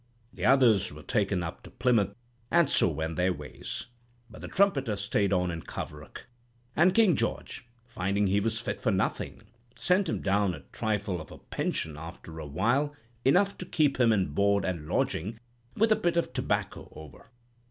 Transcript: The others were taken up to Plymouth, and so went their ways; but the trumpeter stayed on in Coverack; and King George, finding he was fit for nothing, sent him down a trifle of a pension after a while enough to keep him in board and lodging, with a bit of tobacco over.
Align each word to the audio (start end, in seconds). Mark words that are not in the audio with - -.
The 0.33 0.45
others 0.47 0.91
were 0.91 1.03
taken 1.03 1.43
up 1.43 1.61
to 1.61 1.69
Plymouth, 1.69 2.15
and 2.49 2.67
so 2.71 2.87
went 2.89 3.17
their 3.17 3.31
ways; 3.31 3.85
but 4.31 4.41
the 4.41 4.47
trumpeter 4.47 4.95
stayed 4.95 5.31
on 5.31 5.51
in 5.51 5.61
Coverack; 5.61 6.23
and 6.75 6.95
King 6.95 7.15
George, 7.15 7.67
finding 7.85 8.25
he 8.25 8.39
was 8.39 8.59
fit 8.59 8.81
for 8.81 8.89
nothing, 8.89 9.43
sent 9.75 10.09
him 10.09 10.19
down 10.23 10.55
a 10.55 10.61
trifle 10.71 11.21
of 11.21 11.29
a 11.29 11.37
pension 11.37 11.97
after 11.97 12.39
a 12.39 12.47
while 12.47 12.95
enough 13.23 13.59
to 13.59 13.65
keep 13.67 13.99
him 13.99 14.11
in 14.11 14.29
board 14.33 14.65
and 14.65 14.87
lodging, 14.87 15.39
with 15.77 15.91
a 15.91 15.95
bit 15.95 16.17
of 16.17 16.33
tobacco 16.33 16.89
over. 16.95 17.29